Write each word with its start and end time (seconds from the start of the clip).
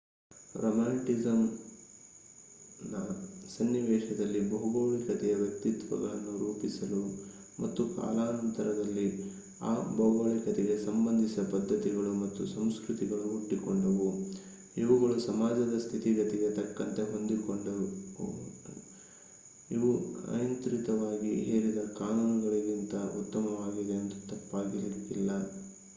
ರೊಮ್ಯಾಂಟಿಸಿಸಂನ 0.61 1.37
ಸನ್ನಿವೇಶದಲ್ಲಿ 3.53 4.39
ಭೌಗೋಳಿಕತೆಯು 4.49 5.37
ವ್ಯಕ್ತಿತ್ವಗಳನ್ನು 5.37 6.33
ರೂಪಿಸಿತು 6.37 6.99
ಮತ್ತು 7.59 7.81
ಕಾಲಾನಂತರದಲ್ಲಿ 7.95 9.05
ಆ 9.61 9.71
ಭೌಗೋಳಿಕತೆಗೆ 9.97 10.75
ಸಂಬಂಧಿಸಿದ 10.85 11.43
ಪದ್ಧತಿಗಳು 11.47 12.11
ಮತ್ತು 12.21 12.45
ಸಂಸ್ಕೃತಿಗಳು 12.55 13.25
ಹುಟ್ಟಿಕೊಂಡವು 13.27 14.09
ಇವುಗಳು 14.77 15.15
ಸಮಾಜದ 15.19 15.75
ಸ್ಥಿತಿಗತಿಗೆ 15.77 16.49
ತಕ್ಕಂತೆ 16.51 17.03
ಹೊಂದಿಕೆಗೊಂಡವು 17.11 17.87
ಇವು 19.69 19.91
ಅನಿಯಂತ್ರಿತವಾಗಿ 20.27 21.33
ಹೇರಿದ 21.43 21.81
ಕಾನೂನುಗಳಿಗಿಂತ 21.97 22.93
ಉತ್ತಮವಾಗಿವೆ 23.19 23.95
ಎಂದರೆ 23.99 24.21
ತಪ್ಪಾಗಿಲಿಕ್ಕಿಲ್ಲ 24.29 25.31